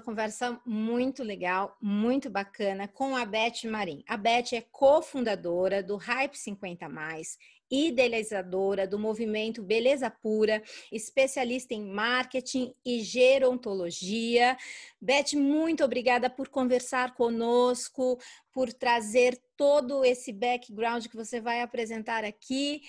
[0.00, 4.02] uma conversa muito legal, muito bacana com a Beth Marim.
[4.08, 7.36] A Beth é cofundadora do Hype 50 Mais,
[7.70, 14.56] idealizadora do movimento Beleza Pura, especialista em marketing e gerontologia.
[14.98, 18.18] Beth, muito obrigada por conversar conosco,
[18.50, 22.80] por trazer todo esse background que você vai apresentar aqui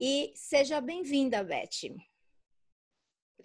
[0.00, 2.05] e seja bem-vinda, Beth.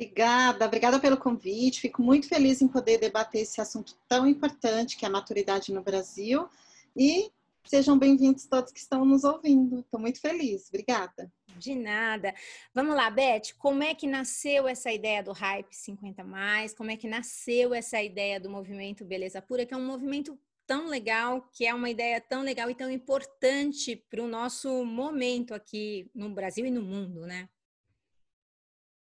[0.01, 1.79] Obrigada, obrigada pelo convite.
[1.79, 5.83] Fico muito feliz em poder debater esse assunto tão importante que é a maturidade no
[5.83, 6.49] Brasil.
[6.97, 7.31] E
[7.63, 9.81] sejam bem-vindos todos que estão nos ouvindo.
[9.81, 10.69] Estou muito feliz.
[10.69, 11.31] Obrigada.
[11.55, 12.33] De nada.
[12.73, 16.73] Vamos lá, Beth, como é que nasceu essa ideia do Hype 50 mais?
[16.73, 20.87] Como é que nasceu essa ideia do movimento Beleza Pura, que é um movimento tão
[20.87, 26.09] legal, que é uma ideia tão legal e tão importante para o nosso momento aqui
[26.15, 27.47] no Brasil e no mundo, né?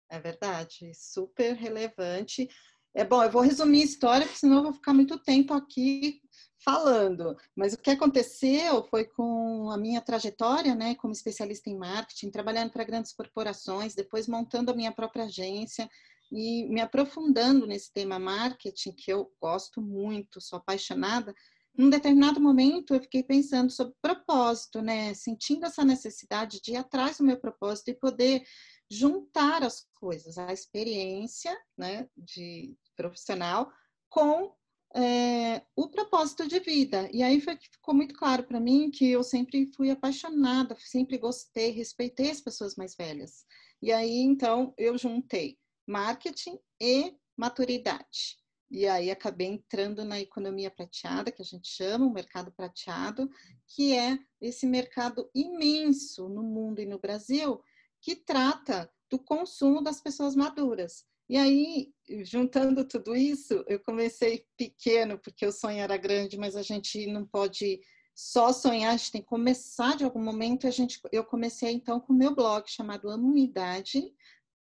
[0.09, 2.47] É verdade, super relevante.
[2.93, 6.21] É bom, eu vou resumir a história, porque senão eu vou ficar muito tempo aqui
[6.63, 7.35] falando.
[7.55, 12.71] Mas o que aconteceu foi com a minha trajetória, né, como especialista em marketing, trabalhando
[12.71, 15.89] para grandes corporações, depois montando a minha própria agência
[16.31, 21.33] e me aprofundando nesse tema marketing, que eu gosto muito, sou apaixonada
[21.77, 25.13] num determinado momento eu fiquei pensando sobre propósito, né?
[25.13, 28.43] Sentindo essa necessidade de ir atrás do meu propósito e poder
[28.89, 33.71] juntar as coisas, a experiência, né, de profissional
[34.09, 34.53] com
[34.95, 37.09] é, o propósito de vida.
[37.11, 41.17] E aí foi que ficou muito claro para mim que eu sempre fui apaixonada, sempre
[41.17, 43.45] gostei, respeitei as pessoas mais velhas.
[43.81, 48.37] E aí então eu juntei marketing e maturidade.
[48.71, 53.29] E aí acabei entrando na economia prateada, que a gente chama o mercado prateado,
[53.67, 57.61] que é esse mercado imenso no mundo e no Brasil,
[58.05, 61.03] que trata do consumo das pessoas maduras.
[61.27, 61.91] E aí,
[62.23, 67.25] juntando tudo isso, eu comecei pequeno, porque o sonho era grande, mas a gente não
[67.25, 67.81] pode
[68.13, 70.67] só sonhar, a gente tem que começar de algum momento.
[70.67, 74.13] A gente, eu comecei então com o meu blog chamado Amo Minha Idade.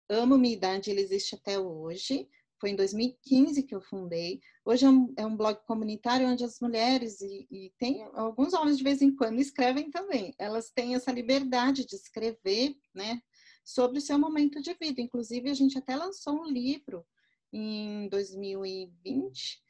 [0.07, 2.29] Amo Minha Idade, ele existe até hoje.
[2.59, 4.39] Foi em 2015 que eu fundei.
[4.63, 8.77] Hoje é um, é um blog comunitário onde as mulheres, e, e, tem alguns homens
[8.77, 13.19] de vez em quando escrevem também, elas têm essa liberdade de escrever, né,
[13.63, 15.01] sobre o seu momento de vida.
[15.01, 17.05] Inclusive, a gente até lançou um livro
[17.53, 19.61] em 2020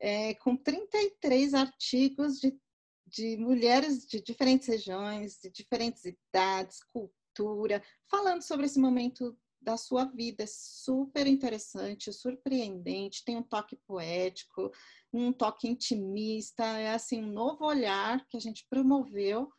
[0.00, 2.56] é, com 33 artigos de,
[3.06, 10.04] de mulheres de diferentes regiões, de diferentes idades, cultura, falando sobre esse momento da sua
[10.04, 10.44] vida.
[10.44, 14.70] É super interessante, surpreendente, tem um toque poético,
[15.12, 19.50] um toque intimista, é assim um novo olhar que a gente promoveu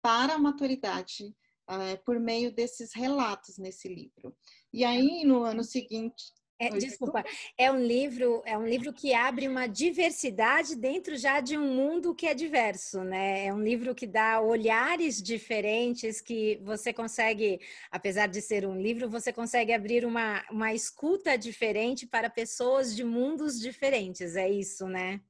[0.00, 1.36] para a maturidade
[1.72, 4.36] uh, por meio desses relatos nesse livro.
[4.72, 7.24] E aí no ano seguinte é, desculpa,
[7.58, 12.14] é um livro, é um livro que abre uma diversidade dentro já de um mundo
[12.14, 13.46] que é diverso, né?
[13.46, 19.10] É um livro que dá olhares diferentes que você consegue, apesar de ser um livro,
[19.10, 24.36] você consegue abrir uma, uma escuta diferente para pessoas de mundos diferentes.
[24.36, 25.20] É isso, né?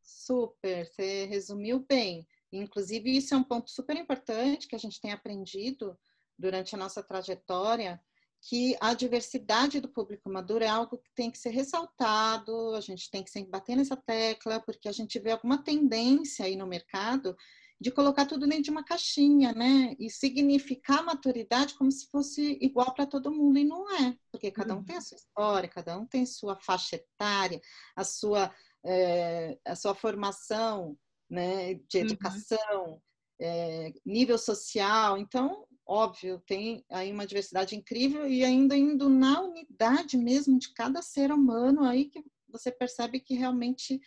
[0.00, 2.24] Super, você resumiu bem.
[2.52, 5.98] Inclusive, isso é um ponto super importante que a gente tem aprendido
[6.38, 8.00] durante a nossa trajetória
[8.42, 13.10] que a diversidade do público maduro é algo que tem que ser ressaltado, a gente
[13.10, 17.36] tem que sempre bater nessa tecla, porque a gente vê alguma tendência aí no mercado
[17.78, 19.94] de colocar tudo dentro de uma caixinha, né?
[19.98, 24.74] E significar maturidade como se fosse igual para todo mundo, e não é, porque cada
[24.74, 27.60] um tem a sua história, cada um tem sua faixa etária,
[27.96, 30.96] a sua, é, a sua formação
[31.30, 32.04] né, de uhum.
[32.04, 33.00] educação, uhum.
[33.40, 35.16] é, nível social.
[35.16, 41.00] Então, óbvio, tem aí uma diversidade incrível e ainda indo na unidade mesmo de cada
[41.00, 44.00] ser humano, aí que você percebe que realmente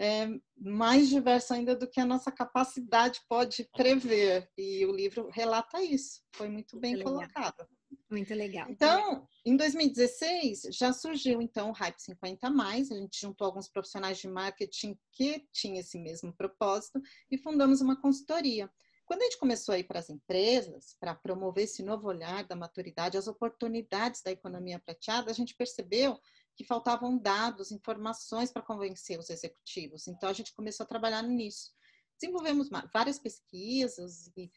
[0.00, 4.50] é mais diverso ainda do que a nossa capacidade pode prever.
[4.56, 7.66] E o livro relata isso, foi muito bem colocado.
[8.10, 8.68] Muito legal.
[8.70, 14.18] Então, em 2016, já surgiu então o Hype 50 mais, a gente juntou alguns profissionais
[14.18, 17.00] de marketing que tinham esse mesmo propósito
[17.30, 18.70] e fundamos uma consultoria.
[19.04, 22.56] Quando a gente começou a ir para as empresas, para promover esse novo olhar da
[22.56, 26.18] maturidade, as oportunidades da economia prateada, a gente percebeu
[26.56, 30.06] que faltavam dados, informações para convencer os executivos.
[30.06, 31.72] Então, a gente começou a trabalhar nisso.
[32.18, 34.48] Desenvolvemos várias pesquisas eh,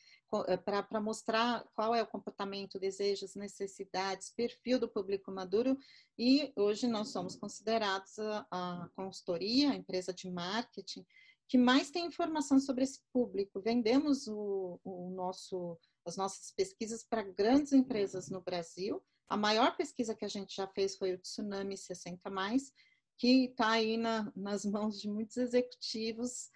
[0.63, 5.77] para mostrar qual é o comportamento, desejos, necessidades, perfil do público maduro
[6.17, 11.05] e hoje nós somos considerados a, a consultoria, a empresa de marketing,
[11.47, 13.61] que mais tem informação sobre esse público.
[13.61, 19.03] Vendemos o, o nosso, as nossas pesquisas para grandes empresas no Brasil.
[19.29, 22.71] A maior pesquisa que a gente já fez foi o Tsunami 60 mais,
[23.17, 26.49] que está aí na, nas mãos de muitos executivos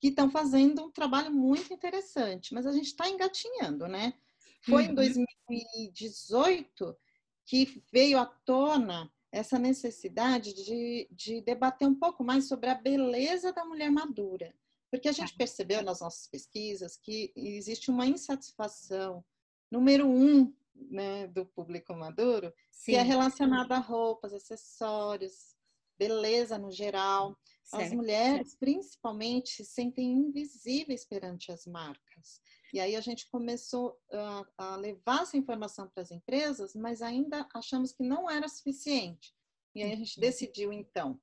[0.00, 4.14] que estão fazendo um trabalho muito interessante, mas a gente está engatinhando, né?
[4.62, 4.90] Foi uhum.
[4.90, 6.96] em 2018
[7.44, 13.52] que veio à tona essa necessidade de, de debater um pouco mais sobre a beleza
[13.52, 14.54] da mulher madura.
[14.90, 15.38] Porque a gente tá.
[15.38, 19.24] percebeu nas nossas pesquisas que existe uma insatisfação,
[19.70, 22.92] número um, né, do público maduro, Sim.
[22.92, 25.55] que é relacionada a roupas, acessórios,
[25.98, 27.38] beleza no geral.
[27.64, 27.84] Certo.
[27.84, 32.40] As mulheres, principalmente, se sentem invisíveis perante as marcas.
[32.72, 37.48] E aí a gente começou a, a levar essa informação para as empresas, mas ainda
[37.54, 39.34] achamos que não era suficiente.
[39.74, 40.20] E aí a gente uhum.
[40.20, 41.20] decidiu, então,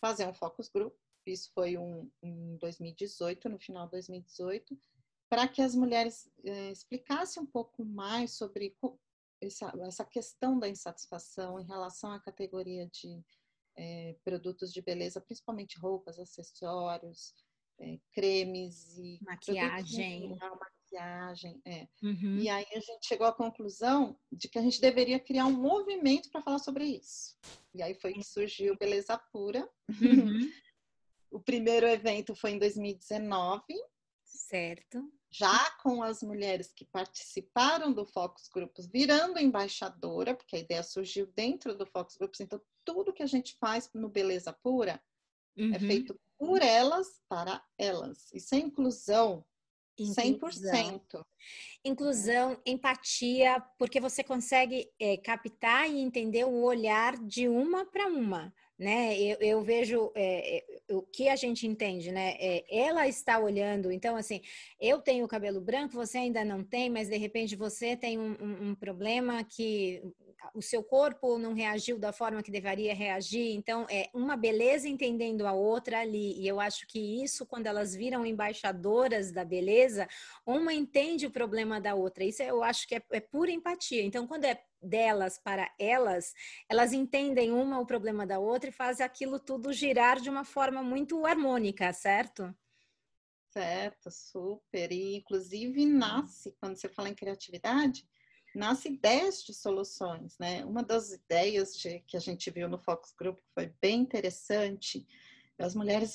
[0.00, 0.94] fazer um focus group.
[1.26, 4.78] Isso foi um, em 2018, no final de 2018,
[5.30, 8.76] para que as mulheres eh, explicassem um pouco mais sobre
[9.40, 13.22] essa, essa questão da insatisfação em relação à categoria de
[13.76, 17.34] eh, produtos de beleza, principalmente roupas, acessórios,
[17.80, 20.38] é, cremes e maquiagem.
[20.38, 21.88] maquiagem, é.
[22.02, 22.38] Uhum.
[22.38, 26.30] E aí a gente chegou à conclusão de que a gente deveria criar um movimento
[26.30, 27.36] para falar sobre isso.
[27.74, 29.68] E aí foi que surgiu Beleza Pura.
[29.88, 29.90] Uhum.
[31.30, 33.62] o primeiro evento foi em 2019.
[34.24, 35.10] Certo.
[35.30, 41.26] Já com as mulheres que participaram do Focus Grupos virando embaixadora, porque a ideia surgiu
[41.34, 45.02] dentro do Focus Grupos, então tudo que a gente faz no Beleza Pura
[45.56, 45.74] é uhum.
[45.74, 48.32] é feito por elas, para elas.
[48.32, 49.44] Isso é inclusão.
[49.98, 50.72] Inclusão.
[50.72, 51.26] 100%.
[51.84, 58.52] Inclusão, empatia, porque você consegue é, captar e entender o olhar de uma para uma
[58.82, 59.16] né?
[59.18, 62.34] Eu, eu vejo é, é, o que a gente entende, né?
[62.38, 64.40] É, ela está olhando, então assim,
[64.80, 68.70] eu tenho cabelo branco, você ainda não tem, mas de repente você tem um, um,
[68.70, 70.02] um problema que
[70.54, 75.46] o seu corpo não reagiu da forma que deveria reagir, então é uma beleza entendendo
[75.46, 80.08] a outra ali, e eu acho que isso, quando elas viram embaixadoras da beleza,
[80.44, 84.26] uma entende o problema da outra, isso eu acho que é, é pura empatia, então
[84.26, 86.34] quando é delas para elas,
[86.68, 90.82] elas entendem uma o problema da outra e fazem aquilo tudo girar de uma forma
[90.82, 92.54] muito harmônica, certo?
[93.52, 94.90] Certo, super.
[94.90, 98.06] E inclusive nasce, quando você fala em criatividade,
[98.54, 100.64] nasce ideias de soluções, né?
[100.64, 105.06] Uma das ideias de, que a gente viu no Focus Group foi bem interessante,
[105.58, 106.14] as mulheres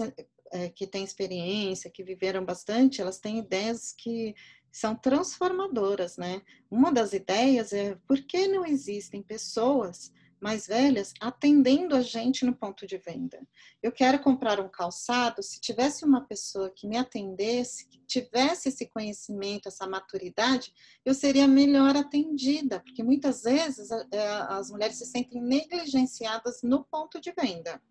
[0.52, 4.36] é, que têm experiência, que viveram bastante, elas têm ideias que
[4.78, 6.44] são transformadoras, né?
[6.70, 12.54] Uma das ideias é por que não existem pessoas mais velhas atendendo a gente no
[12.56, 13.40] ponto de venda.
[13.82, 18.86] Eu quero comprar um calçado, se tivesse uma pessoa que me atendesse, que tivesse esse
[18.86, 20.72] conhecimento, essa maturidade,
[21.04, 27.20] eu seria melhor atendida, porque muitas vezes é, as mulheres se sentem negligenciadas no ponto
[27.20, 27.82] de venda.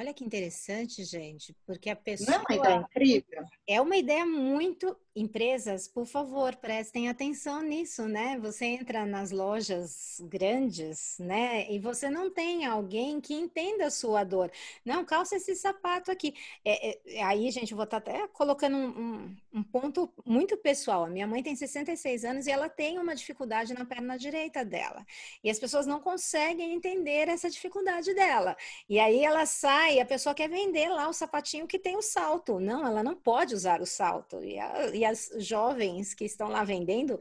[0.00, 2.30] Olha que interessante, gente, porque a pessoa.
[2.30, 3.44] Não é uma ideia incrível?
[3.68, 4.96] É uma ideia muito.
[5.14, 8.38] Empresas, por favor, prestem atenção nisso, né?
[8.40, 11.70] Você entra nas lojas grandes, né?
[11.70, 14.52] E você não tem alguém que entenda a sua dor.
[14.84, 16.34] Não, calça esse sapato aqui.
[16.64, 21.04] É, é, aí, gente, vou estar tá até colocando um, um, um ponto muito pessoal.
[21.04, 25.04] A minha mãe tem 66 anos e ela tem uma dificuldade na perna direita dela.
[25.42, 28.56] E as pessoas não conseguem entender essa dificuldade dela.
[28.88, 32.60] E aí ela sai a pessoa quer vender lá o sapatinho que tem o salto.
[32.60, 34.42] Não, ela não pode usar o salto.
[34.44, 37.18] E, a, e as jovens que estão lá vendendo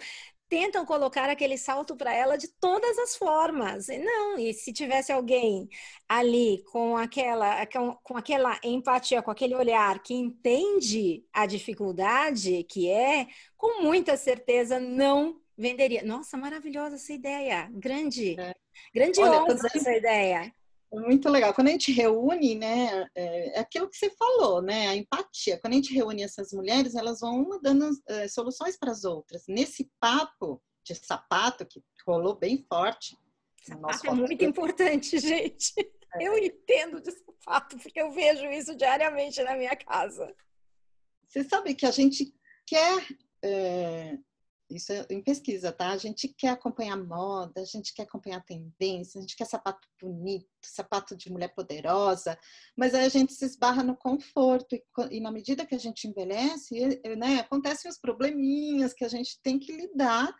[0.49, 3.87] tentam colocar aquele salto para ela de todas as formas.
[3.87, 5.69] Não, e se tivesse alguém
[6.07, 12.89] ali com aquela, com, com, aquela empatia, com aquele olhar que entende a dificuldade que
[12.89, 16.03] é, com muita certeza não venderia.
[16.03, 17.69] Nossa, maravilhosa essa ideia.
[17.71, 18.39] Grande.
[18.39, 18.53] É.
[18.93, 20.53] Grandiosa Olha, essa ideia.
[20.91, 21.53] Muito legal.
[21.53, 25.59] Quando a gente reúne, né, é, é aquilo que você falou, né, a empatia.
[25.59, 29.43] Quando a gente reúne essas mulheres, elas vão uma dando é, soluções para as outras.
[29.47, 33.15] Nesse papo de sapato que rolou bem forte.
[33.63, 35.73] Sapato é muito importante, gente.
[36.15, 36.27] É.
[36.27, 40.33] Eu entendo de sapato porque eu vejo isso diariamente na minha casa.
[41.27, 42.33] Você sabe que a gente
[42.65, 43.05] quer
[43.43, 44.17] é,
[44.69, 45.89] isso é em pesquisa, tá?
[45.89, 50.47] A gente quer acompanhar moda, a gente quer acompanhar tendência, a gente quer sapato bonito,
[50.63, 52.37] sapato de mulher poderosa,
[52.77, 56.07] mas aí a gente se esbarra no conforto e, e na medida que a gente
[56.07, 60.33] envelhece, né, acontecem os probleminhas que a gente tem que lidar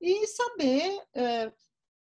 [0.00, 1.52] e saber é,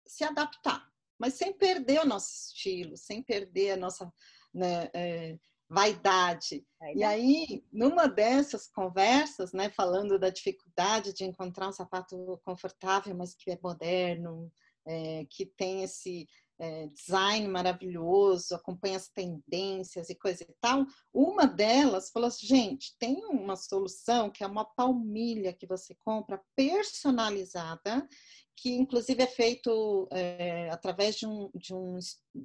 [0.06, 4.12] se adaptar, mas sem perder o nosso estilo, sem perder a nossa
[4.52, 5.38] né, é,
[5.70, 6.66] vaidade.
[6.96, 13.34] E aí, numa dessas conversas, né, falando da dificuldade de encontrar um sapato confortável, mas
[13.34, 14.50] que é moderno,
[14.84, 16.26] é, que tem esse
[16.58, 20.84] é, design maravilhoso, acompanha as tendências e coisa e tal.
[21.14, 26.42] Uma delas falou assim, gente, tem uma solução que é uma palmilha que você compra
[26.56, 28.08] personalizada,
[28.56, 31.98] que inclusive é feito é, através de um, de um,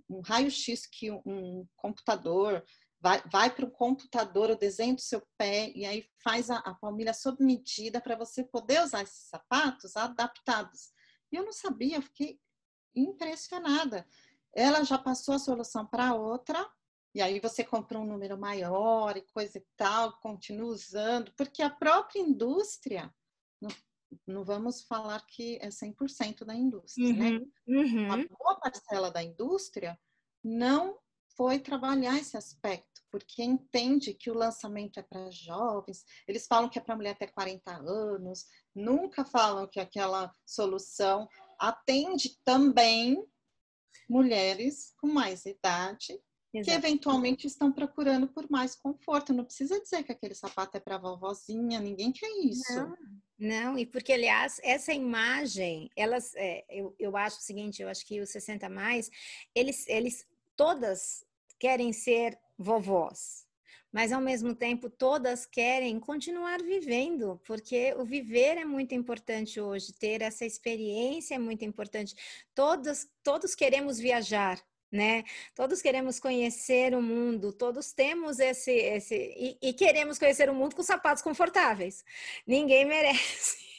[0.10, 2.63] um raio-x que um computador
[3.05, 6.74] vai, vai para o computador o desenho do seu pé e aí faz a, a
[6.74, 10.91] palmilha sob medida para você poder usar esses sapatos adaptados.
[11.31, 12.39] E eu não sabia, eu fiquei
[12.95, 14.07] impressionada.
[14.51, 16.67] Ela já passou a solução para outra,
[17.13, 21.69] e aí você compra um número maior e coisa e tal, continua usando, porque a
[21.69, 23.13] própria indústria,
[23.62, 23.69] não,
[24.25, 27.29] não vamos falar que é 100% da indústria, né?
[27.29, 27.81] uhum, né?
[27.83, 28.05] Uhum.
[28.05, 29.95] Uma boa parcela da indústria
[30.43, 30.97] não
[31.38, 36.77] foi trabalhar esse aspecto, porque entende que o lançamento é para jovens, eles falam que
[36.77, 38.45] é para mulher até 40 anos,
[38.75, 41.25] nunca falam que aquela solução
[41.57, 43.25] atende também
[44.10, 46.22] mulheres com mais idade
[46.53, 46.65] Exato.
[46.65, 49.34] que eventualmente estão procurando por mais conforto.
[49.34, 52.75] Não precisa dizer que aquele sapato é para vovozinha, ninguém quer isso.
[52.75, 52.98] Não,
[53.39, 58.05] não, e porque, aliás, essa imagem, elas, é, eu, eu acho o seguinte, eu acho
[58.05, 59.10] que os 60 mais,
[59.55, 61.25] eles, eles todas
[61.57, 63.45] querem ser vovós
[63.95, 69.93] mas ao mesmo tempo todas querem continuar vivendo, porque o viver é muito importante hoje,
[69.93, 72.13] ter essa experiência é muito importante.
[72.53, 75.24] Todos, todos queremos viajar, né?
[75.55, 80.75] Todos queremos conhecer o mundo, todos temos esse, esse e, e queremos conhecer o mundo
[80.75, 82.03] com sapatos confortáveis.
[82.45, 83.75] Ninguém merece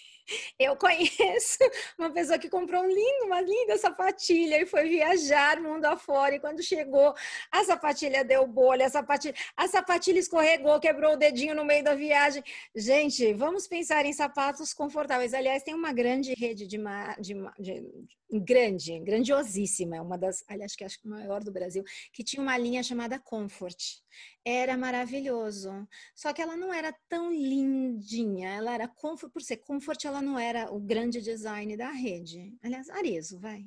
[0.58, 1.58] eu conheço
[1.98, 6.34] uma pessoa que comprou um lindo, uma linda sapatilha e foi viajar mundo afora.
[6.34, 7.14] E quando chegou,
[7.50, 11.94] a sapatilha deu bolha, a sapatilha, a sapatilha escorregou, quebrou o dedinho no meio da
[11.94, 12.42] viagem.
[12.74, 15.34] Gente, vamos pensar em sapatos confortáveis.
[15.34, 16.78] Aliás, tem uma grande rede de,
[17.18, 22.24] de, de grande, grandiosíssima, uma das, aliás, acho que é a maior do Brasil, que
[22.24, 24.00] tinha uma linha chamada Comfort.
[24.44, 25.86] Era maravilhoso.
[26.14, 28.50] Só que ela não era tão lindinha.
[28.50, 32.54] Ela era comfort, por ser comfort, ela não era o grande design da rede.
[32.62, 33.66] Aliás, Arezo, vai.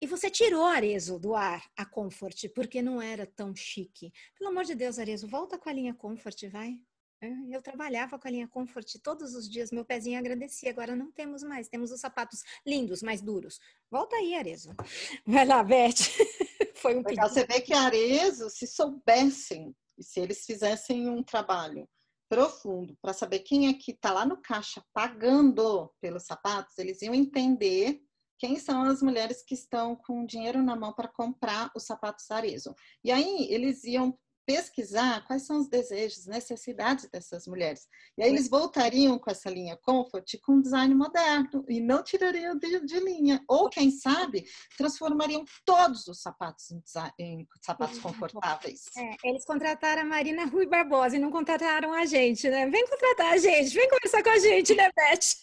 [0.00, 4.12] E você tirou Arezo do ar, a Comfort, porque não era tão chique.
[4.36, 6.76] Pelo amor de Deus, Arezo, volta com a linha Comfort, vai.
[7.22, 10.70] É, eu trabalhava com a linha Comfort todos os dias, meu pezinho agradecia.
[10.70, 13.58] Agora não temos mais, temos os sapatos lindos, mais duros.
[13.90, 14.74] Volta aí, Arezo.
[15.26, 15.94] Vai lá, Beth.
[16.76, 21.88] Foi um Legal, Você vê que Arezo, se soubessem, e se eles fizessem um trabalho
[22.28, 27.14] profundo para saber quem é que está lá no caixa pagando pelos sapatos, eles iam
[27.14, 28.02] entender
[28.38, 32.74] quem são as mulheres que estão com dinheiro na mão para comprar os sapatos Arezzo.
[33.02, 37.88] E aí eles iam pesquisar quais são os desejos, necessidades dessas mulheres.
[38.16, 42.56] E aí eles voltariam com essa linha Comfort com um design moderno e não tirariam
[42.56, 43.42] de, de linha.
[43.48, 44.46] Ou, quem sabe,
[44.78, 46.80] transformariam todos os sapatos em,
[47.18, 48.84] em sapatos confortáveis.
[48.96, 52.70] É, eles contrataram a Marina Rui Barbosa e não contrataram a gente, né?
[52.70, 55.36] Vem contratar a gente, vem conversar com a gente, né, Beth?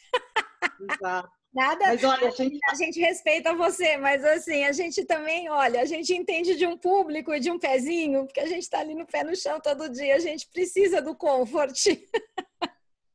[0.94, 1.43] Exato.
[1.54, 2.60] Nada, mas olha, a gente...
[2.68, 6.76] a gente respeita você, mas assim, a gente também, olha, a gente entende de um
[6.76, 9.90] público e de um pezinho, porque a gente está ali no pé no chão todo
[9.90, 11.88] dia, a gente precisa do comfort.
[11.88, 11.98] É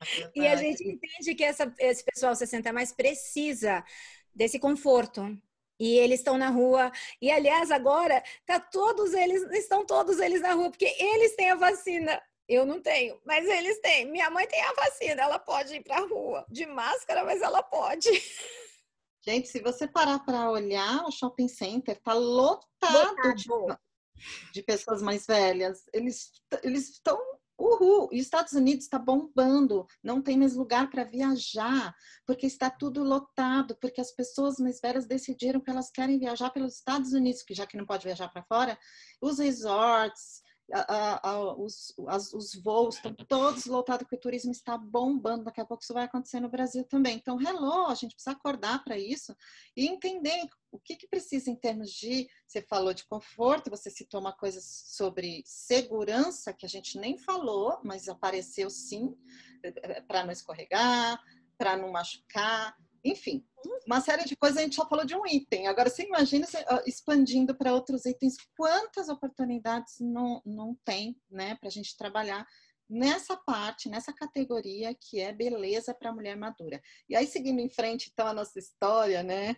[0.37, 3.85] e a gente entende que essa, esse pessoal 60 mais precisa
[4.33, 5.37] desse conforto.
[5.80, 6.90] E eles estão na rua.
[7.23, 11.54] E aliás, agora tá todos eles estão todos eles na rua porque eles têm a
[11.54, 12.21] vacina.
[12.49, 14.11] Eu não tenho, mas eles têm.
[14.11, 17.62] Minha mãe tem a vacina, ela pode ir para a rua de máscara, mas ela
[17.62, 18.09] pode.
[19.23, 23.35] Gente, se você parar para olhar, o shopping center está lotado, lotado.
[23.35, 25.85] De, de, pessoas mais velhas.
[25.93, 26.31] Eles
[26.62, 27.21] eles estão
[27.59, 28.09] Uhul!
[28.12, 31.93] Os Estados Unidos está bombando, não tem mais lugar para viajar,
[32.25, 36.76] porque está tudo lotado, porque as pessoas mais velhas decidiram que elas querem viajar pelos
[36.76, 38.78] Estados Unidos, que já que não pode viajar para fora,
[39.21, 40.40] os resorts,
[40.73, 45.45] a, a, os, as, os voos estão todos lotados, porque o turismo está bombando.
[45.45, 47.17] Daqui a pouco isso vai acontecer no Brasil também.
[47.17, 49.35] Então, hello, a gente precisa acordar para isso
[49.77, 52.29] e entender o que, que precisa em termos de.
[52.47, 57.79] Você falou de conforto, você citou uma coisa sobre segurança que a gente nem falou,
[57.83, 59.17] mas apareceu sim,
[59.63, 61.23] eh, eh, para não escorregar,
[61.57, 62.77] para não machucar
[63.11, 63.45] enfim,
[63.87, 65.67] uma série de coisas, a gente só falou de um item.
[65.67, 66.47] Agora, você imagina
[66.87, 72.47] expandindo para outros itens, quantas oportunidades não, não tem, né, para a gente trabalhar
[72.88, 76.81] nessa parte, nessa categoria que é beleza para mulher madura.
[77.09, 79.57] E aí, seguindo em frente, então, a nossa história, né?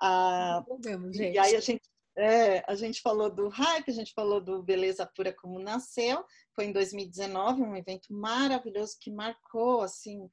[0.00, 0.64] A,
[1.12, 1.82] e aí a gente,
[2.16, 6.64] é, a gente falou do hype, a gente falou do Beleza Pura Como Nasceu, foi
[6.64, 10.28] em 2019, um evento maravilhoso que marcou, assim,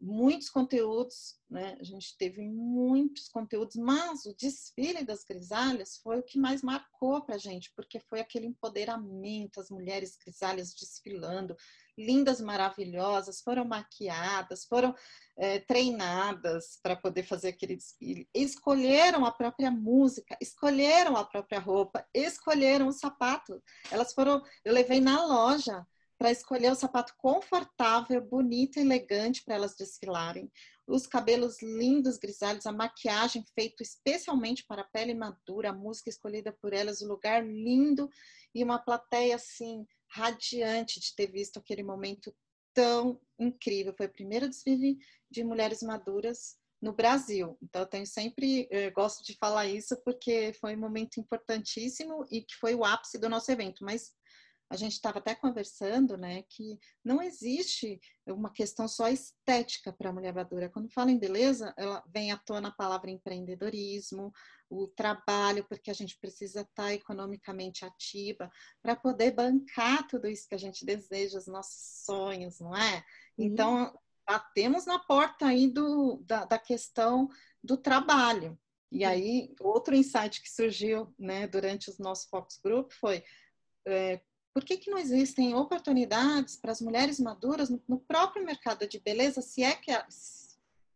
[0.00, 1.76] muitos conteúdos, né?
[1.78, 7.22] A gente teve muitos conteúdos, mas o desfile das grisalhas foi o que mais marcou
[7.22, 11.56] para a gente, porque foi aquele empoderamento, as mulheres grisalhas desfilando,
[11.96, 14.94] lindas, maravilhosas, foram maquiadas, foram
[15.36, 22.06] é, treinadas para poder fazer aquele desfile, escolheram a própria música, escolheram a própria roupa,
[22.14, 23.62] escolheram o sapato.
[23.90, 25.86] Elas foram, eu levei na loja
[26.18, 30.50] para escolher o sapato confortável, bonito e elegante para elas desfilarem.
[30.86, 36.52] Os cabelos lindos, grisalhos, a maquiagem feita especialmente para a pele madura, a música escolhida
[36.52, 38.08] por elas, o lugar lindo
[38.54, 42.34] e uma plateia assim radiante de ter visto aquele momento
[42.72, 43.94] tão incrível.
[43.96, 44.98] Foi o primeiro desfile
[45.30, 47.58] de mulheres maduras no Brasil.
[47.62, 52.42] Então, eu tenho sempre, eu gosto de falar isso porque foi um momento importantíssimo e
[52.42, 53.84] que foi o ápice do nosso evento.
[53.84, 54.14] Mas
[54.68, 60.12] a gente estava até conversando, né, que não existe uma questão só estética para a
[60.12, 60.68] mulher madura.
[60.68, 64.32] Quando fala em beleza, ela vem à tona a palavra empreendedorismo,
[64.68, 68.50] o trabalho, porque a gente precisa estar economicamente ativa
[68.82, 73.04] para poder bancar tudo isso que a gente deseja, os nossos sonhos, não é?
[73.38, 73.96] Então,
[74.26, 77.28] batemos na porta aí do, da, da questão
[77.62, 78.58] do trabalho.
[78.90, 83.22] E aí, outro insight que surgiu né, durante os nossos Focus Group foi
[83.86, 84.20] é,
[84.56, 88.98] por que, que não existem oportunidades para as mulheres maduras no, no, próprio mercado de
[88.98, 89.92] beleza, se é que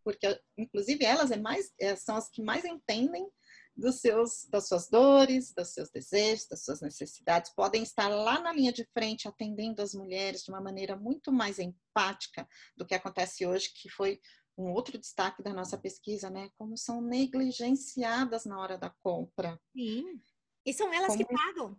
[0.03, 3.31] porque inclusive elas é mais, é, são as que mais entendem
[3.77, 8.51] dos seus, das suas dores, dos seus desejos, das suas necessidades, podem estar lá na
[8.51, 13.45] linha de frente atendendo as mulheres de uma maneira muito mais empática do que acontece
[13.45, 14.23] hoje, que foi
[14.57, 16.49] um outro destaque da nossa pesquisa, né?
[16.57, 19.61] Como são negligenciadas na hora da compra.
[19.77, 20.19] Sim.
[20.65, 21.27] E são elas Como...
[21.27, 21.79] que pagam.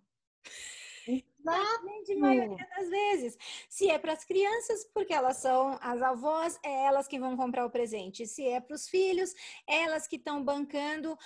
[1.41, 1.91] Exato.
[2.05, 3.37] De maioria das vezes.
[3.69, 7.65] Se é para as crianças, porque elas são as avós, é elas que vão comprar
[7.65, 8.25] o presente.
[8.25, 9.33] Se é para os filhos,
[9.67, 11.17] elas que estão bancando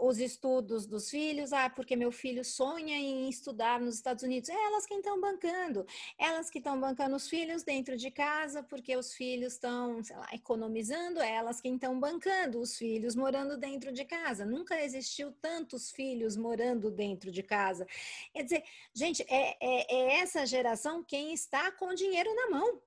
[0.00, 1.52] os estudos dos filhos.
[1.52, 4.48] Ah, porque meu filho sonha em estudar nos Estados Unidos.
[4.48, 5.86] É elas que estão bancando.
[6.18, 10.28] Elas que estão bancando os filhos dentro de casa, porque os filhos estão, sei lá,
[10.32, 11.20] economizando.
[11.20, 14.44] É elas que estão bancando os filhos morando dentro de casa.
[14.44, 17.86] Nunca existiu tantos filhos morando dentro de casa.
[18.32, 22.82] Quer dizer, gente, é, é, é essa geração quem está com dinheiro na mão.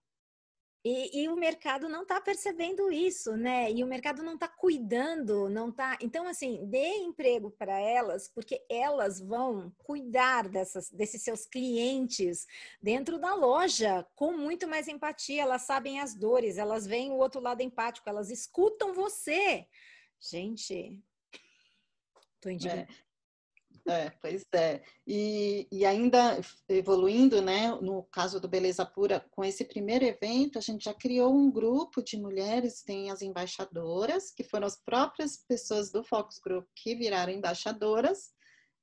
[0.84, 3.72] E, e, o mercado não está percebendo isso, né?
[3.72, 5.96] E o mercado não está cuidando, não está.
[6.02, 12.48] Então, assim, dê emprego para elas, porque elas vão cuidar dessas, desses seus clientes
[12.82, 15.44] dentro da loja com muito mais empatia.
[15.44, 19.68] Elas sabem as dores, elas veem o outro lado empático, elas escutam você.
[20.20, 21.00] Gente,
[22.40, 22.92] tô indignada.
[22.92, 23.11] É.
[23.88, 24.82] É, pois é.
[25.08, 26.40] E, e ainda
[26.70, 31.34] evoluindo, né, no caso do Beleza Pura, com esse primeiro evento, a gente já criou
[31.34, 36.68] um grupo de mulheres, tem as embaixadoras, que foram as próprias pessoas do Focus Group
[36.76, 38.32] que viraram embaixadoras,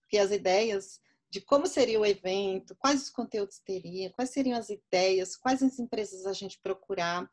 [0.09, 4.71] que as ideias de como seria o evento, quais os conteúdos teria, quais seriam as
[4.71, 7.31] ideias, quais as empresas a gente procurar,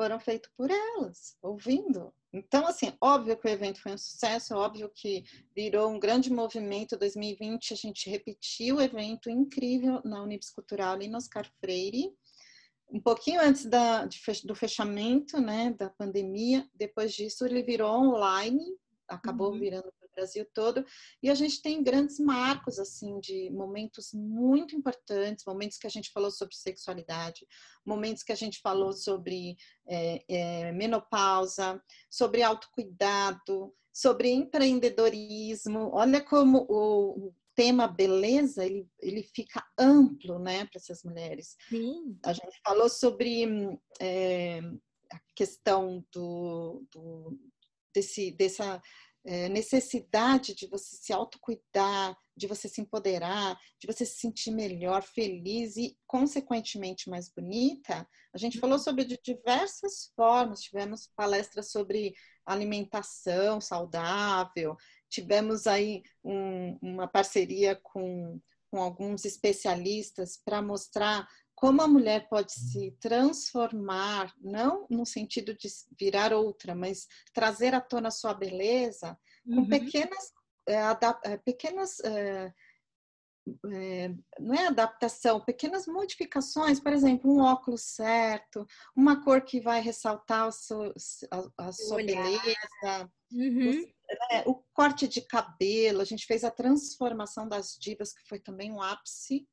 [0.00, 2.10] foram feitos por elas, ouvindo.
[2.32, 5.22] Então, assim, óbvio que o evento foi um sucesso, óbvio que
[5.54, 6.96] virou um grande movimento.
[6.96, 12.14] 2020 a gente repetiu o evento incrível na Unibis Cultural ali no Oscar Freire,
[12.90, 14.08] um pouquinho antes da,
[14.44, 16.66] do fechamento, né, da pandemia.
[16.74, 18.64] Depois disso ele virou online,
[19.06, 19.58] acabou uhum.
[19.58, 20.84] virando Brasil todo,
[21.22, 26.12] e a gente tem grandes marcos, assim, de momentos muito importantes, momentos que a gente
[26.12, 27.46] falou sobre sexualidade,
[27.84, 29.56] momentos que a gente falou sobre
[29.88, 35.90] é, é, menopausa, sobre autocuidado, sobre empreendedorismo.
[35.92, 42.16] Olha como o, tema beleza ele, ele fica amplo né para essas mulheres Sim.
[42.24, 43.44] a gente falou sobre
[44.00, 44.60] é,
[45.12, 47.36] a questão do, do
[47.92, 48.80] desse dessa
[49.24, 55.02] é, necessidade de você se autocuidar, de você se empoderar, de você se sentir melhor,
[55.02, 58.82] feliz e, consequentemente, mais bonita, a gente falou uhum.
[58.82, 60.60] sobre de diversas formas.
[60.60, 62.14] Tivemos palestras sobre
[62.46, 64.76] alimentação saudável,
[65.08, 71.28] tivemos aí um, uma parceria com, com alguns especialistas para mostrar
[71.60, 75.68] como a mulher pode se transformar, não no sentido de
[75.98, 79.68] virar outra, mas trazer à tona a sua beleza, com uhum.
[79.68, 80.32] pequenas,
[80.66, 82.50] é, pequenas é,
[83.74, 89.82] é, não é adaptação, pequenas modificações, por exemplo, um óculos certo, uma cor que vai
[89.82, 90.94] ressaltar a sua,
[91.30, 93.82] a, a sua beleza, uhum.
[93.82, 98.40] o, é, o corte de cabelo, a gente fez a transformação das divas, que foi
[98.40, 99.46] também um ápice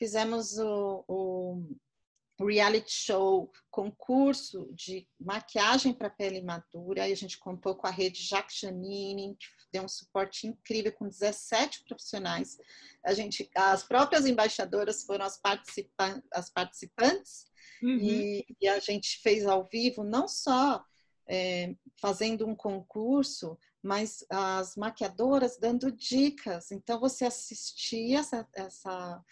[0.00, 7.74] Fizemos o, o reality show, concurso de maquiagem para pele madura, e a gente contou
[7.74, 12.56] com a rede Jacques Janine, que deu um suporte incrível com 17 profissionais.
[13.04, 17.46] A gente, as próprias embaixadoras foram as, participa as participantes
[17.82, 17.98] uhum.
[17.98, 20.82] e, e, a gente fez ao vivo não só
[21.28, 26.70] é, fazendo um concurso, mas as maquiadoras dando dicas.
[26.72, 29.22] Então você assistia essa, essa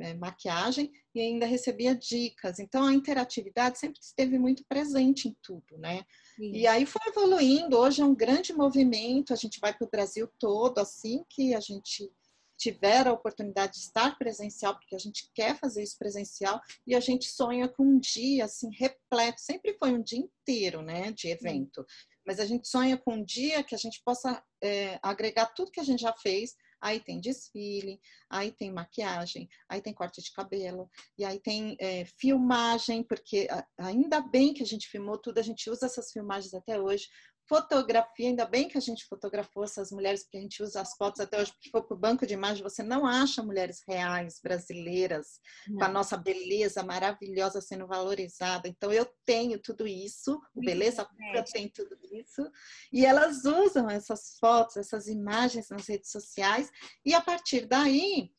[0.00, 2.58] é, maquiagem e ainda recebia dicas.
[2.58, 6.04] Então a interatividade sempre esteve muito presente em tudo, né?
[6.36, 6.52] Sim.
[6.52, 7.78] E aí foi evoluindo.
[7.78, 9.32] Hoje é um grande movimento.
[9.32, 12.10] A gente vai para o Brasil todo assim que a gente
[12.56, 17.00] tiver a oportunidade de estar presencial, porque a gente quer fazer isso presencial e a
[17.00, 19.40] gente sonha com um dia assim repleto.
[19.40, 21.84] Sempre foi um dia inteiro, né, de evento.
[22.26, 25.80] Mas a gente sonha com um dia que a gente possa é, agregar tudo que
[25.80, 30.90] a gente já fez aí tem desfile, aí tem maquiagem, aí tem corte de cabelo,
[31.16, 35.70] e aí tem é, filmagem, porque ainda bem que a gente filmou tudo, a gente
[35.70, 37.08] usa essas filmagens até hoje,
[37.46, 41.20] Fotografia, ainda bem que a gente fotografou essas mulheres, porque a gente usa as fotos
[41.20, 45.40] até hoje, porque for para o banco de imagem, você não acha mulheres reais, brasileiras,
[45.68, 45.78] não.
[45.78, 48.66] com a nossa beleza maravilhosa sendo valorizada.
[48.66, 52.50] Então, eu tenho tudo isso, o Beleza Pura tem tudo isso,
[52.92, 56.70] e elas usam essas fotos, essas imagens nas redes sociais,
[57.04, 58.30] e a partir daí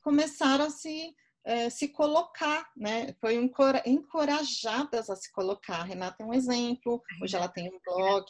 [0.00, 1.14] começaram a se
[1.44, 3.14] é, se colocar, né?
[3.20, 3.34] Foi
[3.86, 5.80] encorajadas a se colocar.
[5.80, 8.26] A Renata é um exemplo, hoje ela tem um blog.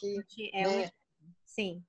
[0.53, 0.91] É né?
[1.45, 1.81] Sim,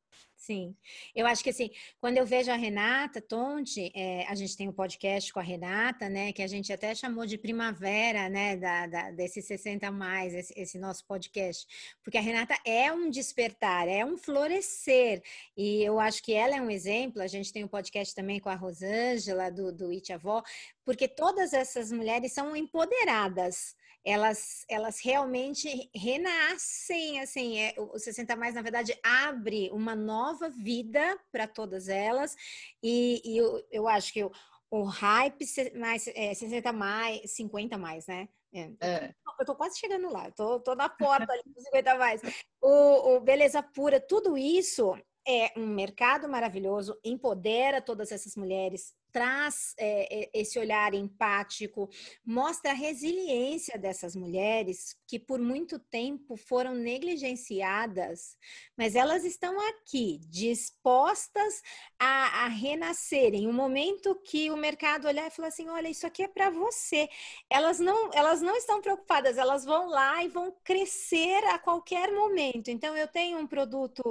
[0.47, 0.77] Sim,
[1.13, 4.73] eu acho que assim, quando eu vejo a Renata Tonte, é, a gente tem um
[4.73, 9.11] podcast com a Renata, né, que a gente até chamou de primavera, né, da, da
[9.11, 11.67] desse 60 mais, esse, esse, nosso podcast,
[12.01, 15.21] porque a Renata é um despertar, é um florescer,
[15.57, 18.49] e eu acho que ela é um exemplo, a gente tem um podcast também com
[18.49, 20.45] a Rosângela, do, do It Avó,
[20.85, 23.75] porque todas essas mulheres são empoderadas,
[24.07, 31.19] elas, elas realmente renascem, assim, é, o 60 mais, na verdade, abre uma nova vida
[31.33, 32.37] para todas elas,
[32.81, 34.31] e, e eu, eu acho que o,
[34.71, 38.29] o hype mais, é, 60 mais, 50 mais, né?
[38.55, 38.71] É.
[38.81, 39.15] É.
[39.41, 42.23] Eu tô quase chegando lá, tô, tô na porta ali dos 50 mais.
[42.63, 44.97] O, o Beleza Pura, tudo isso
[45.29, 51.89] é um mercado maravilhoso, empodera todas essas mulheres, traz é, esse olhar empático,
[52.23, 58.37] mostra a resiliência dessas mulheres que por muito tempo foram negligenciadas,
[58.77, 61.63] mas elas estão aqui dispostas
[61.99, 63.49] a, a renascerem.
[63.49, 67.09] Um momento que o mercado olhar e falar assim, olha, isso aqui é para você.
[67.49, 72.69] Elas não, elas não estão preocupadas, elas vão lá e vão crescer a qualquer momento.
[72.69, 74.03] Então eu tenho um produto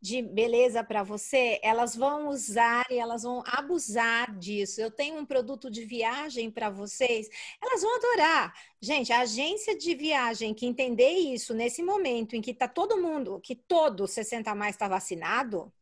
[0.00, 4.80] de beleza para você, elas vão usar e elas vão abusar de disso.
[4.80, 7.28] Eu tenho um produto de viagem para vocês,
[7.60, 8.54] elas vão adorar.
[8.80, 13.40] Gente, a agência de viagem que entender isso nesse momento em que está todo mundo,
[13.40, 15.72] que todo 60 mais está vacinado,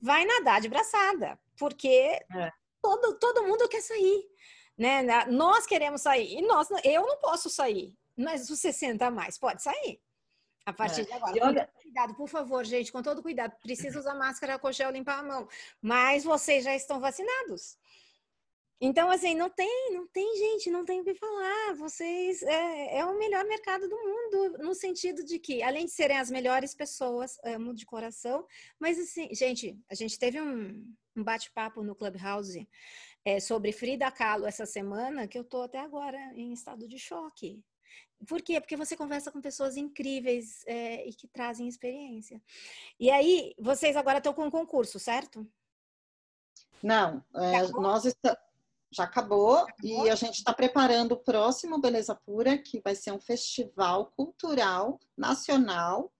[0.00, 2.52] vai nadar de braçada, porque é.
[2.82, 4.28] todo, todo mundo quer sair.
[4.76, 5.02] Né?
[5.26, 10.00] Nós queremos sair e nós, eu não posso sair, mas os 60 mais pode sair.
[10.64, 11.04] A partir é.
[11.04, 11.46] de agora.
[11.46, 11.70] Olha...
[11.90, 13.52] Cuidado, por favor, gente, com todo cuidado.
[13.60, 15.48] Precisa usar máscara, cochel, limpar a mão.
[15.82, 17.76] Mas vocês já estão vacinados.
[18.82, 21.74] Então, assim, não tem, não tem, gente, não tem o que falar.
[21.74, 26.16] Vocês é, é, o melhor mercado do mundo, no sentido de que, além de serem
[26.16, 28.46] as melhores pessoas, amo de coração,
[28.78, 30.82] mas assim, gente, a gente teve um,
[31.14, 32.66] um bate-papo no Clubhouse
[33.22, 37.62] é, sobre Frida Kahlo essa semana, que eu tô até agora em estado de choque.
[38.26, 38.60] Por quê?
[38.62, 42.40] Porque você conversa com pessoas incríveis é, e que trazem experiência.
[42.98, 45.46] E aí, vocês agora estão com um concurso, certo?
[46.82, 48.49] Não, é, nós estamos
[48.92, 53.12] já acabou, acabou, e a gente está preparando o próximo Beleza Pura, que vai ser
[53.12, 56.12] um festival cultural nacional,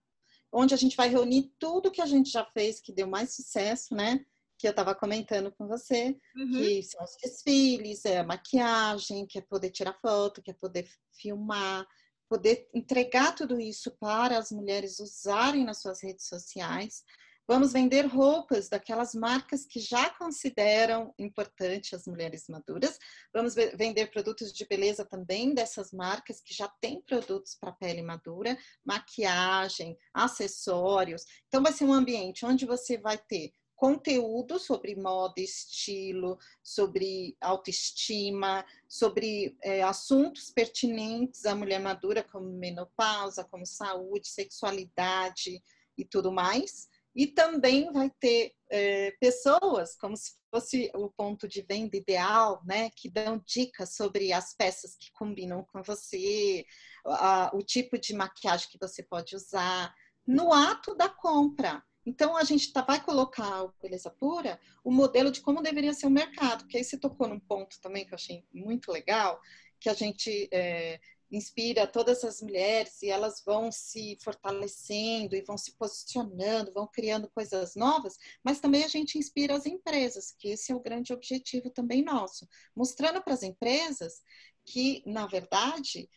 [0.51, 3.93] onde a gente vai reunir tudo que a gente já fez, que deu mais sucesso,
[3.93, 4.23] né?
[4.57, 6.51] Que eu estava comentando com você, uhum.
[6.51, 10.89] que são os desfiles, é a maquiagem, que é poder tirar foto, que é poder
[11.13, 11.85] filmar,
[12.29, 17.03] poder entregar tudo isso para as mulheres usarem nas suas redes sociais.
[17.47, 22.97] Vamos vender roupas daquelas marcas que já consideram importante as mulheres maduras.
[23.33, 28.57] Vamos vender produtos de beleza também dessas marcas que já têm produtos para pele madura,
[28.85, 31.25] maquiagem, acessórios.
[31.47, 38.63] Então, vai ser um ambiente onde você vai ter conteúdo sobre moda, estilo, sobre autoestima,
[38.87, 45.61] sobre é, assuntos pertinentes à mulher madura, como menopausa, como saúde, sexualidade
[45.97, 51.61] e tudo mais E também vai ter é, pessoas, como se fosse o ponto de
[51.61, 56.65] venda ideal, né, que dão dicas sobre as peças que combinam com você,
[57.05, 59.93] a, o tipo de maquiagem que você pode usar,
[60.25, 61.83] no ato da compra.
[62.05, 66.07] Então, a gente tá, vai colocar o Beleza Pura, o modelo de como deveria ser
[66.07, 69.39] o mercado, que aí você tocou num ponto também que eu achei muito legal,
[69.79, 70.99] que a gente é,
[71.31, 77.29] inspira todas as mulheres e elas vão se fortalecendo e vão se posicionando, vão criando
[77.31, 81.69] coisas novas, mas também a gente inspira as empresas, que esse é o grande objetivo
[81.69, 84.21] também nosso, mostrando para as empresas
[84.65, 86.09] que, na verdade,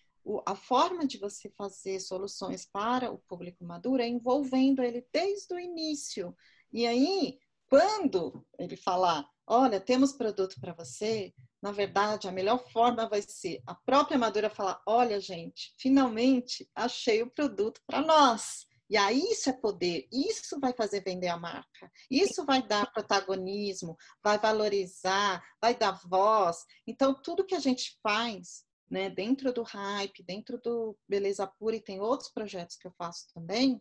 [0.46, 5.59] a forma de você fazer soluções para o público maduro é envolvendo ele desde o
[5.59, 6.35] início.
[6.72, 13.09] E aí, quando ele falar, olha, temos produto para você, na verdade, a melhor forma
[13.09, 18.67] vai ser a própria Madura falar: olha, gente, finalmente achei o produto para nós.
[18.91, 23.97] E aí isso é poder, isso vai fazer vender a marca, isso vai dar protagonismo,
[24.23, 26.59] vai valorizar, vai dar voz.
[26.87, 31.81] Então, tudo que a gente faz né, dentro do hype, dentro do Beleza Pura, e
[31.81, 33.81] tem outros projetos que eu faço também,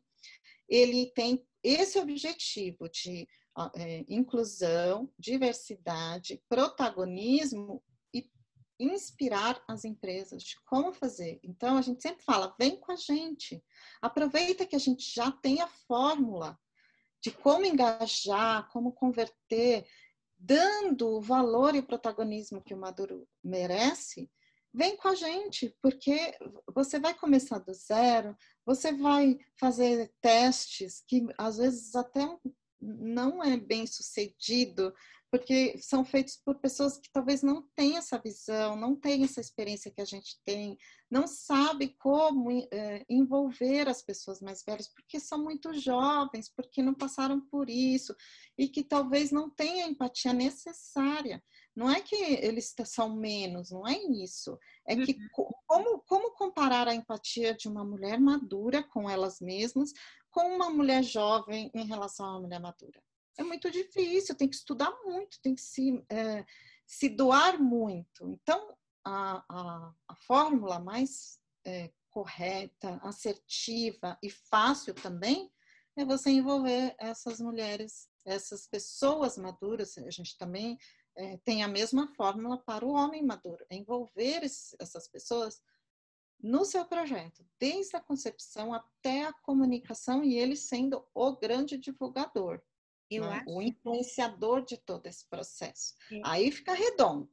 [0.69, 3.28] ele tem esse objetivo de
[3.75, 8.29] é, inclusão, diversidade, protagonismo e
[8.79, 11.39] inspirar as empresas de como fazer.
[11.43, 13.63] Então, a gente sempre fala: vem com a gente,
[14.01, 16.59] aproveita que a gente já tem a fórmula
[17.21, 19.87] de como engajar, como converter,
[20.37, 24.29] dando o valor e o protagonismo que o Maduro merece.
[24.73, 26.35] Vem com a gente, porque
[26.73, 28.35] você vai começar do zero,
[28.65, 32.27] você vai fazer testes que às vezes até
[32.83, 34.93] não é bem sucedido,
[35.33, 39.89] porque são feitos por pessoas que talvez não têm essa visão, não têm essa experiência
[39.89, 40.77] que a gente tem,
[41.09, 46.93] não sabe como é, envolver as pessoas mais velhas, porque são muito jovens, porque não
[46.93, 48.15] passaram por isso,
[48.55, 51.43] e que talvez não tenham a empatia necessária.
[51.75, 54.55] Não é que eles são menos, não é isso.
[54.87, 55.49] É que uhum.
[55.65, 59.91] como, como comparar a empatia de uma mulher madura com elas mesmas
[60.33, 63.01] com uma mulher jovem em relação a uma mulher madura?
[63.37, 66.43] É muito difícil, tem que estudar muito, tem que se, é,
[66.85, 68.27] se doar muito.
[68.27, 75.51] Então, a, a, a fórmula mais é, correta, assertiva e fácil também
[75.95, 79.97] é você envolver essas mulheres, essas pessoas maduras.
[79.97, 80.77] A gente também
[81.15, 85.61] é, tem a mesma fórmula para o homem maduro, é envolver essas pessoas
[86.43, 92.62] no seu projeto, desde a concepção até a comunicação e ele sendo o grande divulgador,
[93.10, 93.43] né?
[93.47, 95.95] o influenciador de todo esse processo.
[96.12, 96.19] É.
[96.25, 97.29] Aí fica redondo.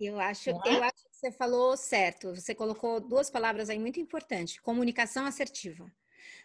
[0.00, 0.52] Eu acho, é?
[0.64, 2.34] eu acho que você falou certo.
[2.34, 5.90] Você colocou duas palavras aí muito importantes: comunicação assertiva.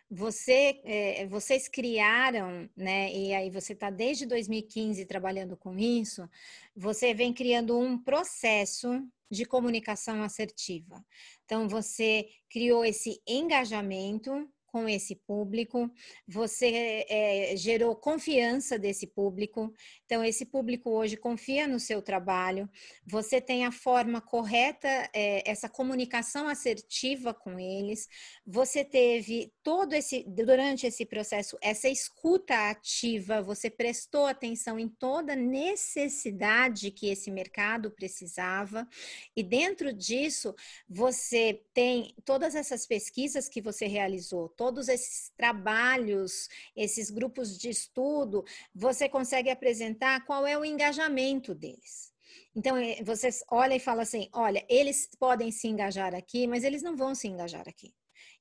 [0.09, 3.13] Você, é, vocês criaram, né?
[3.13, 6.27] E aí você está desde 2015 trabalhando com isso.
[6.75, 8.89] Você vem criando um processo
[9.29, 11.05] de comunicação assertiva.
[11.45, 15.91] Então você criou esse engajamento com esse público,
[16.27, 19.73] você é, gerou confiança desse público,
[20.05, 22.69] então esse público hoje confia no seu trabalho,
[23.05, 28.07] você tem a forma correta, é, essa comunicação assertiva com eles,
[28.45, 35.35] você teve todo esse, durante esse processo, essa escuta ativa, você prestou atenção em toda
[35.35, 38.87] necessidade que esse mercado precisava,
[39.35, 40.55] e dentro disso,
[40.87, 48.43] você tem todas essas pesquisas que você realizou, todos esses trabalhos, esses grupos de estudo,
[48.75, 52.11] você consegue apresentar qual é o engajamento deles.
[52.53, 56.83] Então, é, você olha e fala assim: olha, eles podem se engajar aqui, mas eles
[56.83, 57.93] não vão se engajar aqui.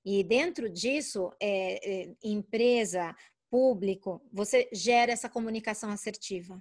[0.05, 3.15] E dentro disso, é, é, empresa,
[3.49, 6.61] público, você gera essa comunicação assertiva.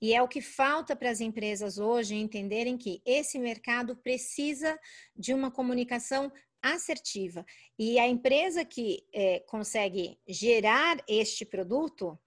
[0.00, 4.78] E é o que falta para as empresas hoje entenderem que esse mercado precisa
[5.16, 6.30] de uma comunicação
[6.62, 7.44] assertiva.
[7.78, 12.18] E a empresa que é, consegue gerar este produto,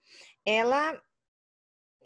[0.45, 1.01] ela,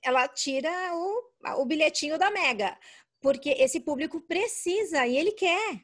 [0.04, 2.78] ela tira o, o bilhetinho da Mega,
[3.20, 5.84] porque esse público precisa e ele quer.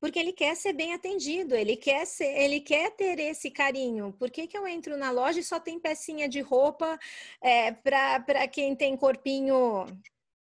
[0.00, 4.12] Porque ele quer ser bem atendido, ele quer ser, ele quer ter esse carinho.
[4.18, 6.98] Por que, que eu entro na loja e só tem pecinha de roupa
[7.40, 9.86] é, para quem tem corpinho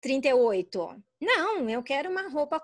[0.01, 1.03] 38?
[1.21, 2.63] Não, eu quero uma roupa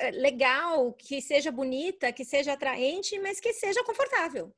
[0.00, 4.54] eh, legal, que seja bonita, que seja atraente, mas que seja confortável.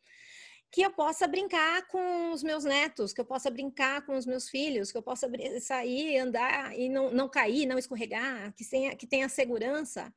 [0.70, 4.50] Que eu possa brincar com os meus netos, que eu possa brincar com os meus
[4.50, 9.06] filhos, que eu possa sair, andar e não, não cair, não escorregar, que tenha, que
[9.06, 10.12] tenha segurança.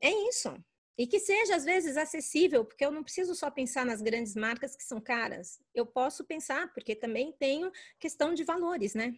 [0.00, 0.52] É isso.
[0.98, 4.76] E que seja, às vezes, acessível, porque eu não preciso só pensar nas grandes marcas
[4.76, 5.60] que são caras.
[5.74, 9.14] Eu posso pensar, porque também tenho questão de valores, né?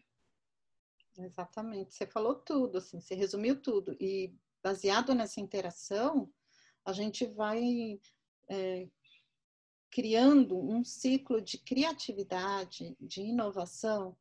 [1.18, 1.94] Exatamente.
[1.94, 3.96] Você falou tudo, assim, você resumiu tudo.
[4.00, 6.32] E baseado nessa interação,
[6.84, 8.00] a gente vai
[8.48, 8.88] é,
[9.90, 14.16] criando um ciclo de criatividade, de inovação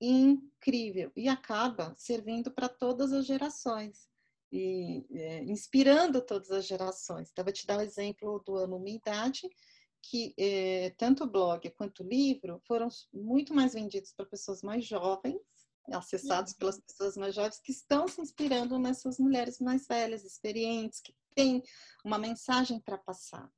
[0.00, 4.08] incrível e acaba servindo para todas as gerações
[4.50, 7.30] e é, inspirando todas as gerações.
[7.30, 9.48] Então, vou te dar o um exemplo do Ano Minha Idade,
[10.02, 14.84] que é, tanto o blog quanto o livro foram muito mais vendidos para pessoas mais
[14.84, 15.40] jovens,
[15.90, 21.14] acessados pelas pessoas mais jovens, que estão se inspirando nessas mulheres mais velhas, experientes, que
[21.34, 21.62] têm
[22.04, 23.50] uma mensagem para passar,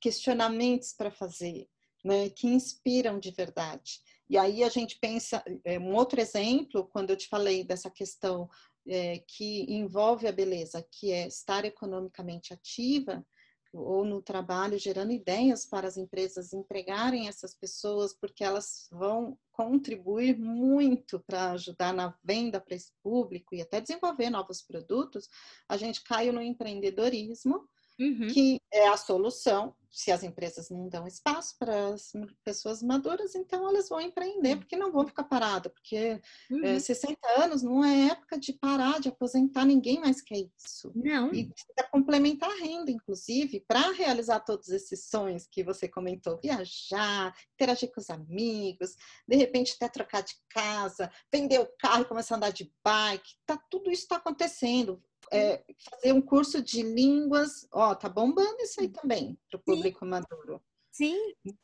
[0.00, 1.68] questionamentos para fazer,
[2.04, 4.00] né, que inspiram de verdade.
[4.28, 8.48] E aí a gente pensa, é, um outro exemplo, quando eu te falei dessa questão
[8.86, 13.24] é, que envolve a beleza, que é estar economicamente ativa,
[13.72, 20.38] ou no trabalho, gerando ideias para as empresas empregarem essas pessoas, porque elas vão contribuir
[20.38, 25.28] muito para ajudar na venda para esse público e até desenvolver novos produtos,
[25.68, 28.28] a gente caiu no empreendedorismo, uhum.
[28.28, 29.74] que é a solução.
[29.94, 34.74] Se as empresas não dão espaço para as pessoas maduras, então elas vão empreender, porque
[34.74, 36.64] não vão ficar paradas, porque é, uhum.
[36.64, 40.90] é, 60 anos não é época de parar, de aposentar, ninguém mais quer isso.
[40.94, 41.26] Não.
[41.34, 47.36] E precisa complementar a renda, inclusive, para realizar todos esses sonhos que você comentou, viajar,
[47.52, 48.96] interagir com os amigos,
[49.28, 53.34] de repente até trocar de casa, vender o carro e começar a andar de bike,
[53.44, 58.80] tá, tudo isso está acontecendo é, fazer um curso de línguas, ó, tá bombando isso
[58.80, 60.60] aí também para o público maduro.
[60.92, 61.16] Sim.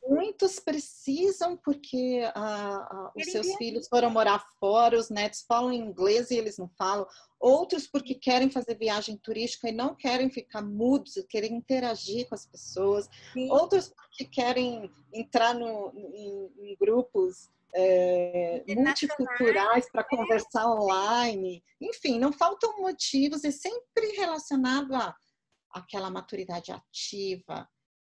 [0.07, 6.31] Muitos precisam porque a, a, os seus filhos foram morar fora, os netos falam inglês
[6.31, 7.05] e eles não falam.
[7.39, 12.47] Outros porque querem fazer viagem turística e não querem ficar mudos, querem interagir com as
[12.47, 13.07] pessoas.
[13.31, 13.51] Sim.
[13.51, 21.63] Outros porque querem entrar no, em, em grupos é, multiculturais para conversar online.
[21.81, 25.15] Enfim, não faltam motivos, é sempre relacionado a
[25.71, 27.69] aquela maturidade ativa,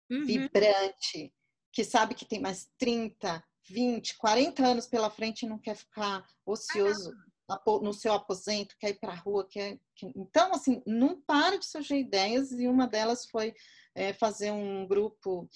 [0.09, 0.25] uhum.
[0.25, 1.33] vibrante,
[1.71, 6.25] que sabe que tem mais 30, 20, 40 anos pela frente e não quer ficar
[6.45, 7.13] ocioso
[7.49, 9.79] ah, no seu aposento, quer ir para a rua, quer...
[10.15, 13.53] Então, assim, não para de surgir ideias e uma delas foi
[13.93, 15.49] é, fazer um grupo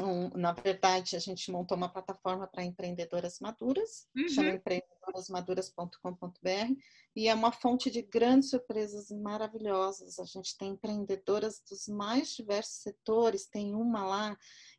[0.00, 4.28] um, na verdade, a gente montou uma plataforma para empreendedoras maduras, uhum.
[4.28, 6.74] chama empreendedorasmaduras.com.br,
[7.14, 10.18] e é uma fonte de grandes surpresas maravilhosas.
[10.18, 14.36] A gente tem empreendedoras dos mais diversos setores, tem uma lá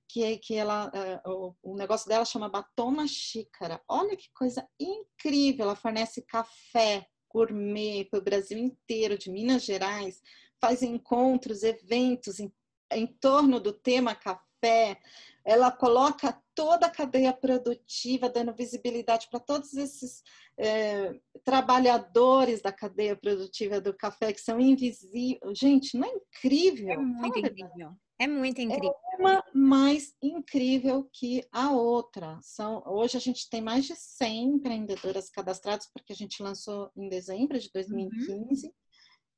[0.07, 0.91] que é que ela
[1.25, 3.81] uh, o, o, negócio dela chama batom na xícara.
[3.87, 5.65] Olha que coisa incrível!
[5.65, 10.21] Ela fornece café gourmet para o Brasil inteiro, de Minas Gerais,
[10.61, 12.53] faz encontros, eventos em,
[12.91, 14.99] em torno do tema café pé,
[15.43, 20.23] ela coloca toda a cadeia produtiva, dando visibilidade para todos esses
[20.57, 21.13] é,
[21.43, 25.39] trabalhadores da cadeia produtiva do café que são invisíveis.
[25.57, 26.89] Gente, não é incrível?
[26.89, 27.91] É muito incrível.
[28.17, 28.95] É muito incrível.
[29.13, 32.39] É uma mais incrível que a outra.
[32.41, 37.09] São, hoje a gente tem mais de 100 empreendedoras cadastradas, porque a gente lançou em
[37.09, 38.67] dezembro de 2015.
[38.67, 38.73] Uhum.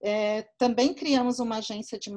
[0.01, 2.11] É, também criamos uma agência de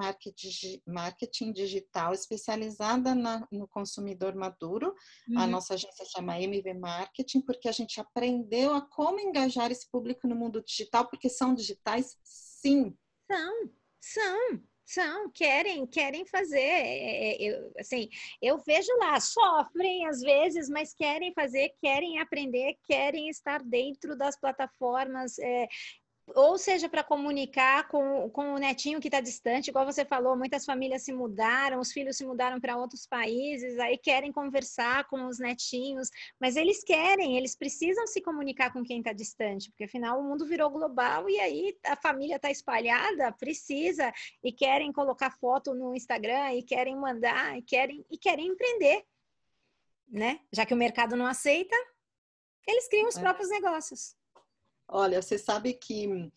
[0.86, 4.94] marketing digital especializada na, no consumidor maduro.
[5.28, 5.38] Uhum.
[5.38, 10.28] A nossa agência chama MV Marketing, porque a gente aprendeu a como engajar esse público
[10.28, 12.94] no mundo digital, porque são digitais, sim.
[13.30, 16.58] São, são são, querem, querem fazer.
[16.58, 18.08] É, é, eu, assim,
[18.42, 24.38] eu vejo lá, sofrem às vezes, mas querem fazer, querem aprender, querem estar dentro das
[24.38, 25.38] plataformas.
[25.38, 25.68] É,
[26.34, 30.64] ou seja para comunicar com, com o netinho que está distante, igual você falou, muitas
[30.64, 35.38] famílias se mudaram, os filhos se mudaram para outros países, aí querem conversar com os
[35.38, 40.24] netinhos, mas eles querem, eles precisam se comunicar com quem está distante, porque afinal o
[40.24, 44.12] mundo virou global e aí a família está espalhada, precisa,
[44.42, 49.04] e querem colocar foto no Instagram, e querem mandar, e querem, e querem empreender,
[50.08, 50.40] né?
[50.52, 51.76] Já que o mercado não aceita,
[52.66, 53.20] eles criam os é.
[53.20, 54.19] próprios negócios.
[54.92, 56.30] Olha, você sabe que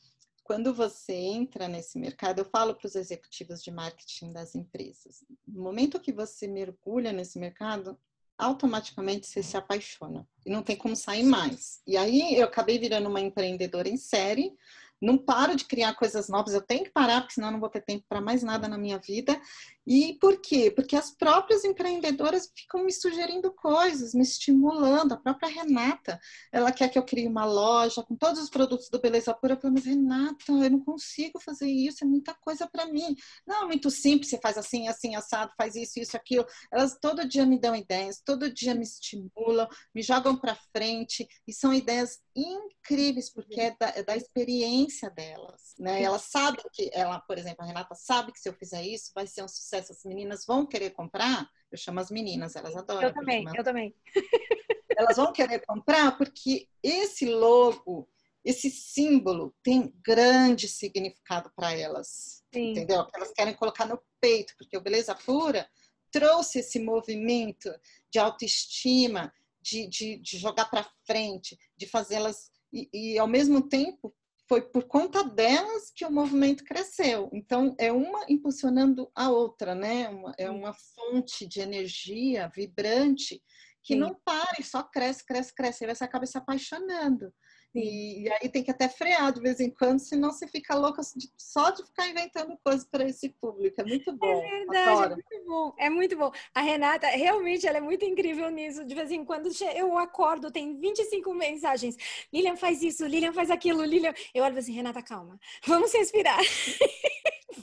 [0.44, 5.63] quando você entra nesse mercado, eu falo para os executivos de marketing das empresas, no
[5.63, 7.98] momento que você mergulha nesse mercado,
[8.38, 11.82] automaticamente você se apaixona e não tem como sair mais.
[11.88, 14.54] E aí eu acabei virando uma empreendedora em série,
[15.02, 17.69] não paro de criar coisas novas, eu tenho que parar, porque senão eu não vou
[17.69, 19.40] ter tempo para mais nada na minha vida.
[19.86, 20.71] E por quê?
[20.71, 25.13] Porque as próprias empreendedoras ficam me sugerindo coisas, me estimulando.
[25.13, 26.19] A própria Renata,
[26.52, 29.54] ela quer que eu crie uma loja com todos os produtos do Beleza Pura.
[29.54, 33.15] Eu falo, mas Renata, eu não consigo fazer isso, é muita coisa para mim.
[33.46, 36.46] Não, é muito simples, você faz assim, assim, assado, faz isso, isso, aquilo.
[36.71, 41.52] Elas todo dia me dão ideias, todo dia me estimulam, me jogam para frente, e
[41.52, 45.73] são ideias incríveis, porque é da, é da experiência delas.
[45.77, 46.04] Né?
[46.19, 49.44] Sabem que, ela, por exemplo, a Renata sabe que se eu fizer isso, vai ser
[49.44, 53.08] um sucesso sucesso, as meninas vão querer comprar, eu chamo as meninas, elas adoram.
[53.08, 53.96] Eu também, eu também.
[54.96, 58.08] Elas vão querer comprar porque esse logo,
[58.46, 62.69] esse símbolo tem grande significado para elas, Sim.
[62.69, 63.08] entendeu?
[63.15, 65.67] Elas querem colocar no peito, porque o Beleza Pura
[66.12, 67.74] trouxe esse movimento
[68.12, 74.13] de autoestima, de, de, de jogar para frente, de fazê-las e, e, ao mesmo tempo
[74.48, 77.29] foi por conta delas que o movimento cresceu.
[77.33, 80.10] Então, é uma impulsionando a outra, né?
[80.10, 83.41] Uma, é uma fonte de energia vibrante
[83.83, 84.00] que Sim.
[84.00, 85.83] não para e só cresce, cresce, cresce.
[85.83, 87.33] E você acaba se apaixonando.
[87.76, 91.02] E, e, aí tem que até frear de vez em quando, senão você fica louca
[91.38, 93.82] só de ficar inventando coisas para esse público.
[93.82, 94.44] É muito bom.
[94.44, 95.06] É verdade, Adoro.
[95.06, 95.76] é muito bom.
[95.78, 96.32] É muito bom.
[96.54, 98.86] A Renata, realmente, ela é muito incrível nisso.
[98.86, 101.98] De vez em quando eu acordo, tem 25 mensagens.
[102.32, 104.13] Lilian faz isso, Lilian faz aquilo, Lilian.
[104.34, 105.40] Eu olho assim, Renata, calma.
[105.65, 106.40] Vamos respirar.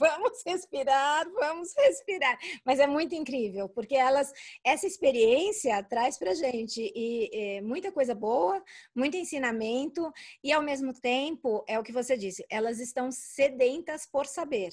[0.01, 2.39] vamos respirar, vamos respirar.
[2.65, 4.33] Mas é muito incrível, porque elas,
[4.65, 8.63] essa experiência traz para gente e, e, muita coisa boa,
[8.95, 10.11] muito ensinamento
[10.43, 14.73] e ao mesmo tempo é o que você disse, elas estão sedentas por saber.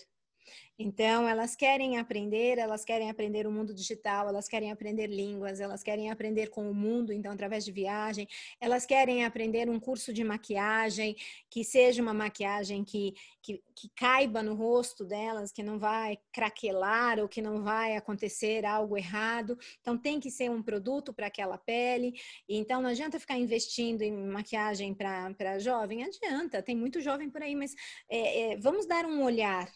[0.80, 5.82] Então, elas querem aprender, elas querem aprender o mundo digital, elas querem aprender línguas, elas
[5.82, 8.28] querem aprender com o mundo, então, através de viagem,
[8.60, 11.16] elas querem aprender um curso de maquiagem,
[11.50, 17.20] que seja uma maquiagem que, que, que caiba no rosto delas, que não vai craquelar
[17.20, 19.58] ou que não vai acontecer algo errado.
[19.82, 22.14] Então, tem que ser um produto para aquela pele.
[22.48, 27.56] Então, não adianta ficar investindo em maquiagem para jovem, adianta, tem muito jovem por aí,
[27.56, 27.74] mas
[28.10, 29.68] é, é, vamos dar um olhar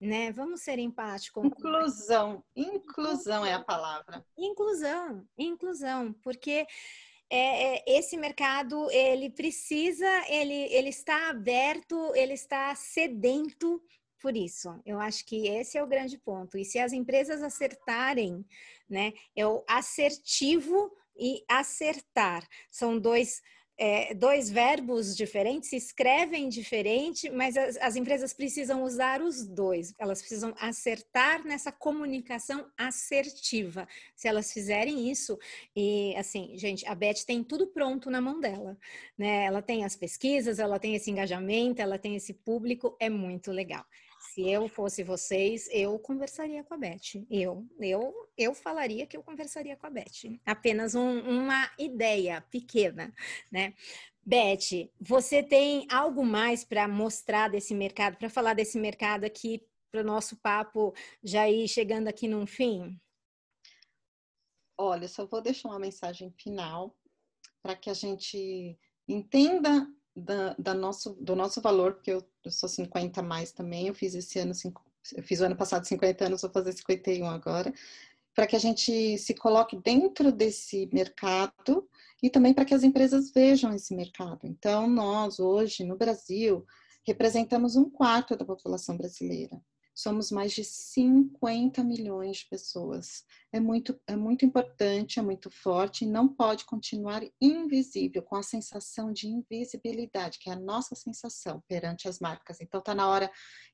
[0.00, 0.32] né?
[0.32, 1.44] Vamos ser empáticos.
[1.44, 4.24] Inclusão, inclusão é a palavra.
[4.36, 6.66] Inclusão, inclusão, porque
[7.30, 13.82] é, é, esse mercado ele precisa, ele, ele está aberto, ele está sedento
[14.20, 14.80] por isso.
[14.84, 16.58] Eu acho que esse é o grande ponto.
[16.58, 18.44] E se as empresas acertarem,
[18.88, 19.12] né?
[19.36, 22.46] É o assertivo e acertar.
[22.70, 23.42] São dois
[23.78, 29.94] é, dois verbos diferentes, se escrevem diferente, mas as, as, empresas precisam usar os dois,
[29.96, 33.86] elas precisam acertar nessa comunicação assertiva.
[34.16, 35.38] Se elas fizerem isso,
[35.76, 38.76] e assim, gente, a Beth tem tudo pronto na mão dela,
[39.16, 39.44] né?
[39.44, 43.86] Ela tem as pesquisas, ela tem esse engajamento, ela tem esse público, é muito legal
[44.18, 47.24] se eu fosse vocês, eu conversaria com a Beth.
[47.30, 50.38] Eu, eu, eu falaria que eu conversaria com a Beth.
[50.44, 53.14] Apenas um, uma ideia pequena,
[53.50, 53.74] né?
[54.24, 60.02] Beth, você tem algo mais para mostrar desse mercado, para falar desse mercado aqui, para
[60.02, 63.00] o nosso papo já ir chegando aqui num fim?
[64.76, 66.96] Olha, só vou deixar uma mensagem final
[67.62, 69.88] para que a gente entenda
[70.18, 74.14] da, da nosso, do nosso valor, porque eu, eu sou 50 mais também, eu fiz
[74.14, 74.52] esse ano,
[75.16, 77.72] eu fiz o ano passado 50 anos, vou fazer 51 agora,
[78.34, 81.88] para que a gente se coloque dentro desse mercado
[82.22, 84.40] e também para que as empresas vejam esse mercado.
[84.44, 86.64] Então, nós hoje no Brasil
[87.04, 89.60] representamos um quarto da população brasileira
[89.98, 93.24] somos mais de 50 milhões de pessoas.
[93.50, 98.42] É muito, é muito importante, é muito forte e não pode continuar invisível, com a
[98.44, 102.60] sensação de invisibilidade, que é a nossa sensação perante as marcas.
[102.60, 103.28] Então, está na hora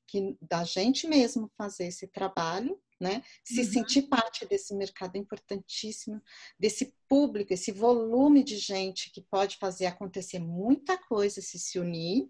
[0.07, 3.21] que da gente mesmo fazer esse trabalho, né?
[3.43, 3.71] Se uhum.
[3.71, 6.19] sentir parte desse mercado importantíssimo,
[6.57, 12.27] desse público, esse volume de gente que pode fazer acontecer muita coisa se se unir,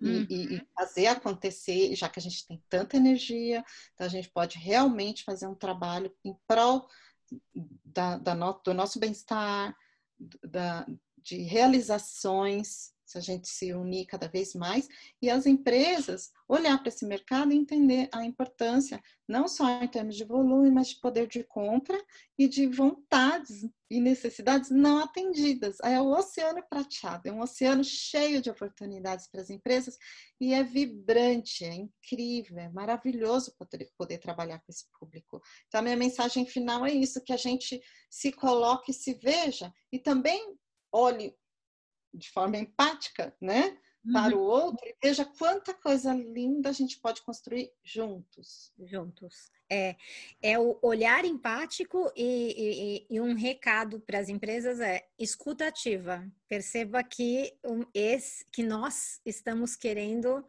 [0.00, 0.26] Uhum.
[0.30, 4.58] E, e, fazer acontecer, já que a gente tem tanta energia, então a gente pode
[4.58, 6.88] realmente fazer um trabalho em prol
[7.84, 9.76] da, da no, do nosso bem-estar,
[11.18, 14.86] de realizações se a gente se unir cada vez mais
[15.20, 20.14] e as empresas olhar para esse mercado e entender a importância, não só em termos
[20.14, 21.98] de volume, mas de poder de compra
[22.38, 25.78] e de vontades e necessidades não atendidas.
[25.82, 29.96] É o oceano prateado, é um oceano cheio de oportunidades para as empresas
[30.38, 35.40] e é vibrante, é incrível, é maravilhoso poder, poder trabalhar com esse público.
[35.66, 37.80] Então, a minha mensagem final é isso, que a gente
[38.10, 40.58] se coloque, se veja e também
[40.92, 41.34] olhe
[42.12, 43.78] de forma empática, né?
[44.12, 44.42] para uhum.
[44.42, 48.72] o outro e veja quanta coisa linda a gente pode construir juntos.
[48.78, 49.50] Juntos.
[49.70, 49.96] É,
[50.40, 56.26] é o olhar empático e, e, e um recado para as empresas é escuta ativa.
[56.48, 60.44] Perceba que, um, esse, que nós estamos querendo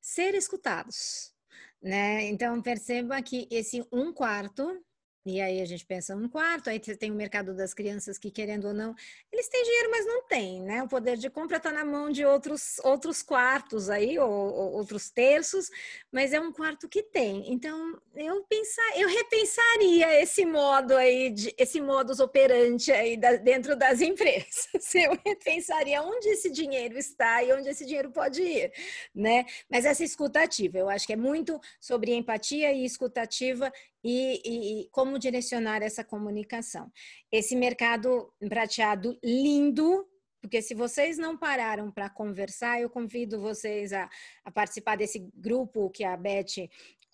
[0.00, 1.34] ser escutados.
[1.82, 2.26] Né?
[2.26, 4.80] Então perceba que esse um quarto
[5.24, 8.28] e aí a gente pensa um quarto, aí você tem o mercado das crianças que,
[8.28, 8.92] querendo ou não,
[9.32, 10.82] eles têm dinheiro, mas não têm, né?
[10.82, 15.10] O poder de compra está na mão de outros, outros quartos aí, ou, ou, outros
[15.10, 15.70] terços,
[16.10, 17.52] mas é um quarto que tem.
[17.52, 23.76] Então, eu pensar, eu repensaria esse modo aí, de, esse modus operandi aí da, dentro
[23.76, 24.92] das empresas.
[24.92, 28.72] Eu repensaria onde esse dinheiro está e onde esse dinheiro pode ir,
[29.14, 29.46] né?
[29.70, 33.72] Mas essa escutativa, eu acho que é muito sobre empatia e escutativa
[34.04, 36.90] e, e, como direcionar essa comunicação.
[37.30, 40.06] Esse mercado prateado lindo,
[40.40, 44.10] porque se vocês não pararam para conversar, eu convido vocês a,
[44.44, 46.68] a, participar desse grupo que a Beth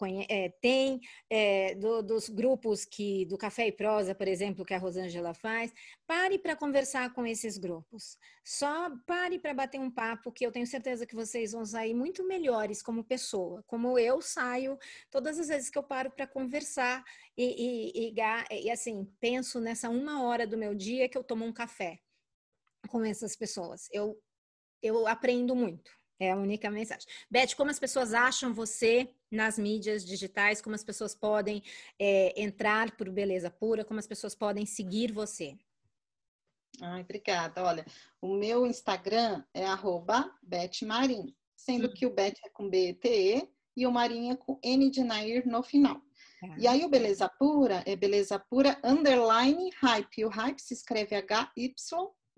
[0.07, 4.79] é, tem, é, do, dos grupos que do Café e Prosa, por exemplo, que a
[4.79, 5.73] Rosângela faz,
[6.07, 8.19] pare para conversar com esses grupos.
[8.45, 12.27] Só pare para bater um papo que eu tenho certeza que vocês vão sair muito
[12.27, 14.79] melhores como pessoa, como eu saio
[15.11, 17.05] todas as vezes que eu paro para conversar
[17.37, 17.45] e,
[17.97, 21.53] e, e, e assim, penso nessa uma hora do meu dia que eu tomo um
[21.53, 22.01] café
[22.89, 23.89] com essas pessoas.
[23.93, 24.21] Eu,
[24.83, 25.98] eu aprendo muito.
[26.21, 27.07] É a única mensagem.
[27.31, 30.61] Beth, como as pessoas acham você nas mídias digitais?
[30.61, 31.63] Como as pessoas podem
[31.99, 33.85] é, entrar por Beleza Pura?
[33.85, 35.57] Como as pessoas podem seguir você?
[36.81, 37.63] Ai, obrigada.
[37.65, 37.85] Olha,
[38.21, 40.33] o meu Instagram é arroba
[40.85, 41.95] Marim, sendo hum.
[41.95, 45.63] que o Beth é com B-T-E e o Marinha é com N de Nair no
[45.63, 46.03] final.
[46.41, 46.57] Tá.
[46.59, 50.25] E aí o Beleza Pura é Beleza Pura underline hype.
[50.25, 51.15] O hype se escreve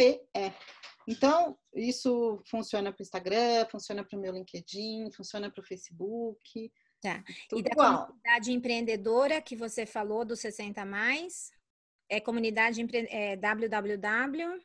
[0.01, 0.53] H-Y-P-E.
[1.07, 6.73] Então, isso funciona para o Instagram, funciona para o meu LinkedIn, funciona para o Facebook.
[7.03, 7.25] Tá.
[7.55, 8.07] e da igual.
[8.07, 11.51] comunidade empreendedora que você falou do 60 mais,
[12.09, 13.09] é comunidade empre...
[13.11, 14.61] é www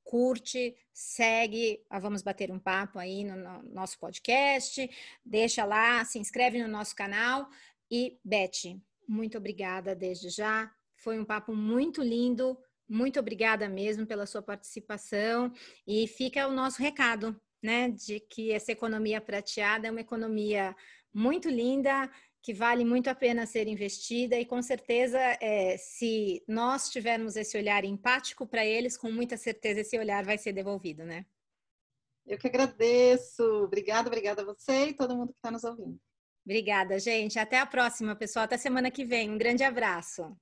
[0.09, 4.88] curte, segue, vamos bater um papo aí no, no nosso podcast,
[5.22, 7.46] deixa lá, se inscreve no nosso canal
[7.90, 10.70] e Beth, muito obrigada desde já.
[10.96, 12.59] Foi um papo muito lindo.
[12.88, 15.52] Muito obrigada mesmo pela sua participação
[15.86, 20.74] e fica o nosso recado, né, de que essa economia prateada é uma economia
[21.12, 22.11] muito linda,
[22.43, 27.57] que vale muito a pena ser investida e com certeza, é, se nós tivermos esse
[27.59, 31.26] olhar empático para eles, com muita certeza esse olhar vai ser devolvido, né?
[32.26, 33.43] Eu que agradeço.
[33.64, 35.99] Obrigada, obrigada a você e todo mundo que está nos ouvindo.
[36.45, 37.39] Obrigada, gente.
[37.39, 38.45] Até a próxima, pessoal.
[38.45, 39.30] Até semana que vem.
[39.30, 40.34] Um grande abraço.